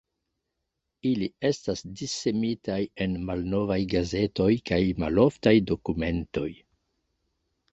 Ili 1.09 1.25
estas 1.49 1.83
dissemitaj 1.99 2.79
en 3.07 3.13
malnovaj 3.27 3.79
gazetoj 3.93 4.49
kaj 4.71 4.81
maloftaj 5.05 5.55
dokumentoj. 5.73 6.49